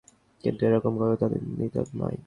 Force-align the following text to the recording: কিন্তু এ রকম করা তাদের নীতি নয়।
কিন্তু 0.43 0.61
এ 0.65 0.69
রকম 0.69 0.93
করা 0.97 1.15
তাদের 1.15 1.41
নীতি 1.49 1.79
নয়। 1.95 2.17